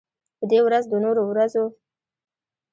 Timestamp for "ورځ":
0.65-0.83